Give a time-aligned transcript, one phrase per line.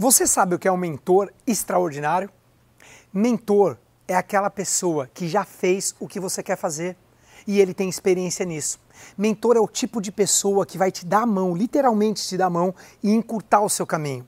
[0.00, 2.30] Você sabe o que é um mentor extraordinário?
[3.12, 6.96] Mentor é aquela pessoa que já fez o que você quer fazer
[7.44, 8.78] e ele tem experiência nisso.
[9.16, 12.46] Mentor é o tipo de pessoa que vai te dar a mão, literalmente te dar
[12.46, 12.72] a mão
[13.02, 14.24] e encurtar o seu caminho.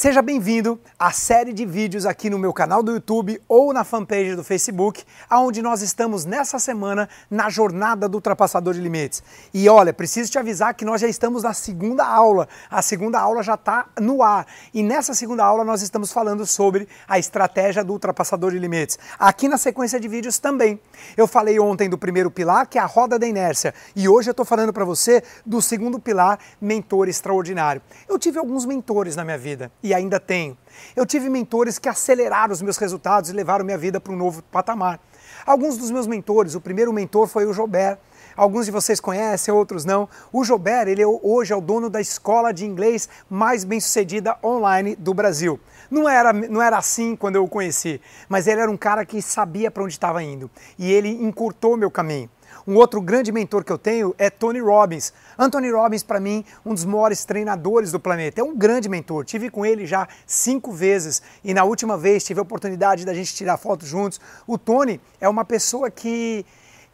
[0.00, 4.36] Seja bem-vindo à série de vídeos aqui no meu canal do YouTube ou na fanpage
[4.36, 9.24] do Facebook, aonde nós estamos nessa semana na jornada do ultrapassador de limites.
[9.52, 12.48] E olha, preciso te avisar que nós já estamos na segunda aula.
[12.70, 14.46] A segunda aula já está no ar.
[14.72, 19.00] E nessa segunda aula nós estamos falando sobre a estratégia do ultrapassador de limites.
[19.18, 20.80] Aqui na sequência de vídeos também.
[21.16, 24.32] Eu falei ontem do primeiro pilar, que é a roda da inércia, e hoje eu
[24.32, 27.82] estou falando para você do segundo pilar, mentor extraordinário.
[28.08, 30.56] Eu tive alguns mentores na minha vida e ainda tenho.
[30.94, 34.42] Eu tive mentores que aceleraram os meus resultados e levaram minha vida para um novo
[34.44, 35.00] patamar.
[35.46, 37.98] Alguns dos meus mentores, o primeiro mentor foi o Jobert.
[38.36, 40.08] Alguns de vocês conhecem, outros não.
[40.32, 44.94] O Jobert, ele é, hoje é o dono da escola de inglês mais bem-sucedida online
[44.94, 45.58] do Brasil.
[45.90, 49.22] Não era, não era assim quando eu o conheci, mas ele era um cara que
[49.22, 52.28] sabia para onde estava indo e ele encurtou meu caminho.
[52.68, 55.10] Um outro grande mentor que eu tenho é Tony Robbins.
[55.38, 58.42] Anthony Robbins, para mim, um dos maiores treinadores do planeta.
[58.42, 59.24] É um grande mentor.
[59.24, 63.34] Tive com ele já cinco vezes e na última vez tive a oportunidade da gente
[63.34, 64.20] tirar fotos juntos.
[64.46, 66.44] O Tony é uma pessoa que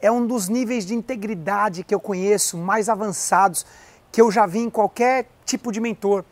[0.01, 3.67] é um dos níveis de integridade que eu conheço mais avançados
[4.13, 6.25] que eu já vi em qualquer tipo de mentor.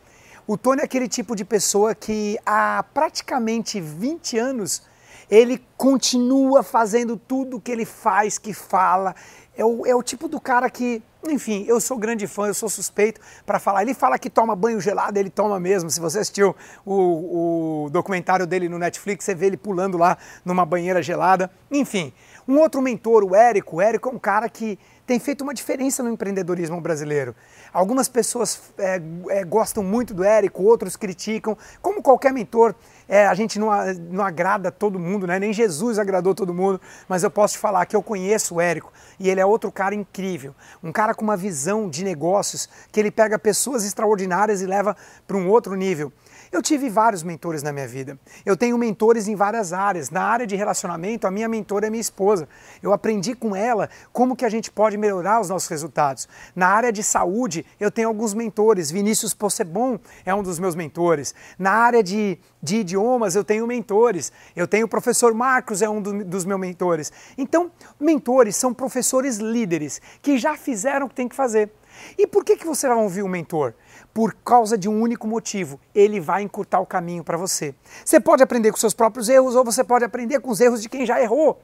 [0.47, 4.83] O Tony é aquele tipo de pessoa que há praticamente 20 anos
[5.29, 9.13] ele continua fazendo tudo que ele faz, que fala.
[9.53, 12.69] É o, é o tipo do cara que, enfim, eu sou grande fã, eu sou
[12.69, 13.81] suspeito para falar.
[13.81, 15.89] Ele fala que toma banho gelado, ele toma mesmo.
[15.89, 20.65] Se você assistiu o, o documentário dele no Netflix, você vê ele pulando lá numa
[20.65, 21.51] banheira gelada.
[21.69, 22.13] Enfim,
[22.47, 23.75] um outro mentor, o Érico.
[23.75, 27.35] O Érico é um cara que tem feito uma diferença no empreendedorismo brasileiro.
[27.73, 31.57] Algumas pessoas é, é, gostam muito do Érico, outros criticam.
[31.81, 32.73] Como qualquer mentor,
[33.07, 33.69] é, a gente não,
[34.09, 35.39] não agrada todo mundo, né?
[35.39, 38.91] nem Jesus agradou todo mundo, mas eu posso te falar que eu conheço o Érico
[39.19, 40.53] e ele é outro cara incrível.
[40.83, 44.95] Um cara com uma visão de negócios que ele pega pessoas extraordinárias e leva
[45.27, 46.11] para um outro nível.
[46.53, 48.15] Eu tive vários mentores na minha vida.
[48.45, 50.11] Eu tenho mentores em várias áreas.
[50.11, 52.47] Na área de relacionamento, a minha mentora é minha esposa.
[52.79, 56.29] Eu aprendi com ela como que a gente pode melhorar os nossos resultados.
[56.55, 58.91] Na área de saúde, eu tenho alguns mentores.
[58.91, 61.33] Vinícius Possebon é um dos meus mentores.
[61.57, 64.31] Na área de, de idiomas, eu tenho mentores.
[64.55, 67.11] Eu tenho o professor Marcos, é um do, dos meus mentores.
[67.35, 71.71] Então, mentores são professores líderes que já fizeram o que tem que fazer.
[72.17, 73.73] E por que, que você vai ouvir um mentor?
[74.13, 77.73] por causa de um único motivo: ele vai encurtar o caminho para você.
[78.05, 80.87] Você pode aprender com seus próprios erros ou você pode aprender com os erros de
[80.87, 81.59] quem já errou.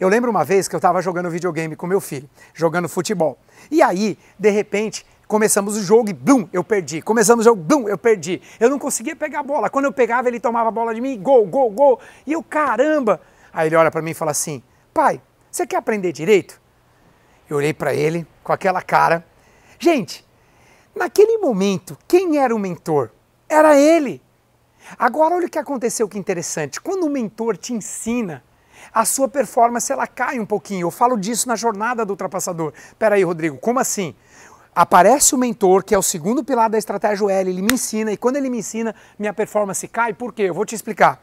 [0.00, 3.38] Eu lembro uma vez que eu estava jogando videogame com meu filho, jogando futebol.
[3.70, 7.00] E aí, de repente, começamos o jogo e blum, eu perdi.
[7.00, 8.42] Começamos o jogo, blum, eu perdi.
[8.58, 9.70] Eu não conseguia pegar a bola.
[9.70, 12.00] Quando eu pegava, ele tomava a bola de mim, gol, gol, gol.
[12.26, 13.20] E eu, caramba!
[13.52, 16.60] Aí ele olha para mim e fala assim: pai, você quer aprender direito?
[17.48, 19.24] Eu olhei para ele com aquela cara.
[19.84, 20.24] Gente,
[20.94, 23.10] Naquele momento, quem era o mentor?
[23.48, 24.22] Era ele.
[24.96, 26.80] Agora olha o que aconteceu que interessante.
[26.80, 28.44] Quando o mentor te ensina,
[28.92, 30.86] a sua performance ela cai um pouquinho.
[30.86, 32.72] Eu falo disso na jornada do ultrapassador.
[32.96, 34.14] Peraí, Rodrigo, como assim?
[34.72, 38.16] Aparece o mentor, que é o segundo pilar da estratégia L, ele me ensina, e
[38.16, 40.12] quando ele me ensina, minha performance cai.
[40.12, 40.42] Por quê?
[40.42, 41.22] Eu vou te explicar.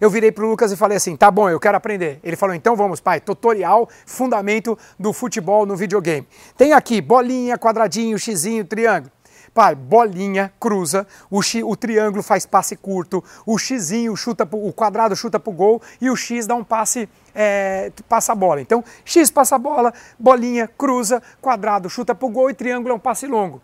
[0.00, 2.20] Eu virei para o Lucas e falei assim: tá bom, eu quero aprender.
[2.22, 6.26] Ele falou: então vamos, pai, tutorial, fundamento do futebol no videogame.
[6.56, 9.12] Tem aqui bolinha, quadradinho, xizinho, triângulo.
[9.56, 14.70] Pai, bolinha cruza, o, x, o triângulo faz passe curto, o xizinho chuta pro, o
[14.70, 18.60] quadrado chuta para o gol e o x dá um passe, é, passa a bola.
[18.60, 22.94] Então, x passa a bola, bolinha cruza, quadrado chuta para o gol e triângulo é
[22.96, 23.62] um passe longo.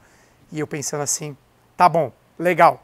[0.51, 1.37] E eu pensando assim,
[1.77, 2.83] tá bom, legal,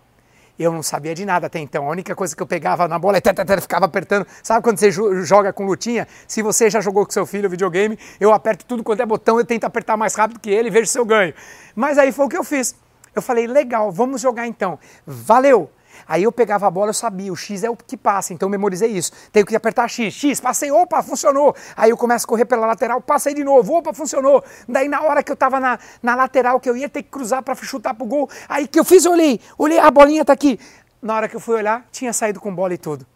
[0.64, 1.86] eu não sabia de nada até então.
[1.86, 4.26] A única coisa que eu pegava na bola é ficava apertando.
[4.42, 6.06] Sabe quando você joga com lutinha?
[6.26, 9.44] Se você já jogou com seu filho videogame, eu aperto tudo quanto é botão, eu
[9.44, 11.32] tento apertar mais rápido que ele e vejo se eu ganho.
[11.74, 12.74] Mas aí foi o que eu fiz.
[13.14, 14.78] Eu falei, legal, vamos jogar então.
[15.06, 15.70] Valeu!
[16.06, 18.50] Aí eu pegava a bola, eu sabia, o X é o que passa, então eu
[18.50, 19.12] memorizei isso.
[19.32, 21.54] Tenho que apertar X, X, passei, opa, funcionou.
[21.76, 24.44] Aí eu começo a correr pela lateral, passei de novo, opa, funcionou.
[24.68, 27.42] Daí na hora que eu tava na, na lateral, que eu ia ter que cruzar
[27.42, 30.58] para chutar pro gol, aí que eu fiz, eu olhei, olhei, a bolinha tá aqui.
[31.00, 33.06] Na hora que eu fui olhar, tinha saído com bola e tudo.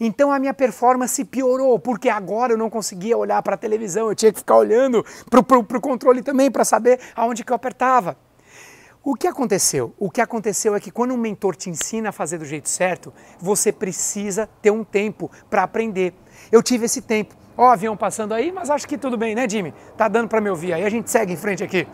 [0.00, 4.14] Então a minha performance piorou, porque agora eu não conseguia olhar para a televisão, eu
[4.14, 8.16] tinha que ficar olhando para o controle também para saber aonde que eu apertava.
[9.02, 9.94] O que aconteceu?
[9.98, 13.12] O que aconteceu é que quando um mentor te ensina a fazer do jeito certo,
[13.38, 16.12] você precisa ter um tempo para aprender.
[16.50, 17.34] Eu tive esse tempo.
[17.56, 19.72] Ó, o avião passando aí, mas acho que tudo bem, né, Jimmy?
[19.96, 21.86] Tá dando para me ouvir aí, a gente segue em frente aqui.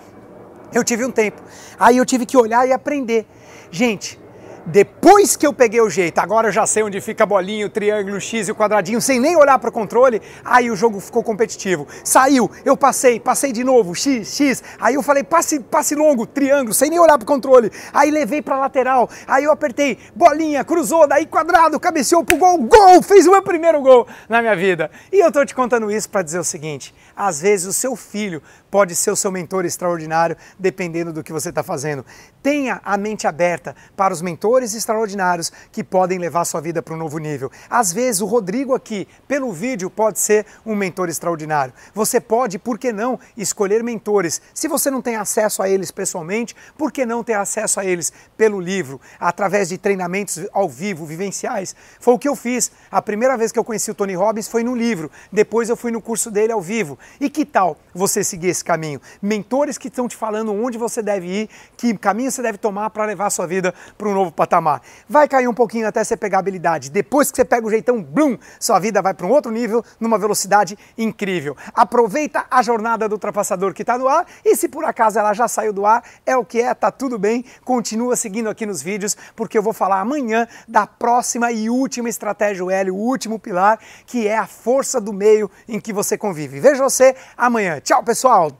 [0.73, 1.41] Eu tive um tempo.
[1.79, 3.27] Aí eu tive que olhar e aprender.
[3.71, 4.19] Gente,
[4.67, 7.69] Depois que eu peguei o jeito, agora eu já sei onde fica a bolinha, o
[7.69, 11.01] triângulo, o X e o quadradinho, sem nem olhar para o controle, aí o jogo
[11.01, 11.87] ficou competitivo.
[12.03, 16.73] Saiu, eu passei, passei de novo, X, X, aí eu falei passe, passe longo, triângulo,
[16.73, 17.71] sem nem olhar para o controle.
[17.93, 23.03] Aí levei para lateral, aí eu apertei, bolinha, cruzou, daí quadrado, cabeceou pro gol, gol,
[23.03, 24.91] fez o meu primeiro gol na minha vida.
[25.13, 28.43] E eu tô te contando isso para dizer o seguinte, às vezes o seu filho
[28.75, 32.05] pode ser o seu mentor extraordinário, dependendo do que você está fazendo.
[32.43, 36.97] Tenha a mente aberta para os mentores extraordinários que podem levar sua vida para um
[36.97, 37.53] novo nível.
[37.71, 41.73] Às vezes, o Rodrigo aqui, pelo vídeo, pode ser um mentor extraordinário.
[41.95, 44.43] Você pode, por que não, escolher mentores.
[44.53, 48.13] Se você não tem acesso a eles pessoalmente, por que não ter acesso a eles
[48.37, 51.77] pelo livro, através de treinamentos ao vivo, vivenciais?
[52.01, 52.73] Foi o que eu fiz.
[52.91, 55.93] A primeira vez que eu conheci o Tony Robbins foi no livro, depois eu fui
[55.93, 56.99] no curso dele ao vivo.
[57.21, 59.01] E que tal você seguir esse caminho?
[59.21, 63.05] Mentores que estão te falando onde você deve ir, que caminho você deve tomar para
[63.05, 64.83] levar a sua vida para um novo patamar.
[65.09, 66.91] Vai cair um pouquinho até você pegar habilidade.
[66.91, 70.19] Depois que você pega o jeitão, blum, sua vida vai para um outro nível, numa
[70.19, 71.57] velocidade incrível.
[71.75, 75.47] Aproveita a jornada do ultrapassador que está no ar e se por acaso ela já
[75.47, 77.45] saiu do ar, é o que é, tá tudo bem.
[77.65, 82.65] Continua seguindo aqui nos vídeos, porque eu vou falar amanhã da próxima e última estratégia
[82.71, 86.61] L, o último pilar, que é a força do meio em que você convive.
[86.61, 87.81] Veja você amanhã.
[87.81, 88.54] Tchau, pessoal!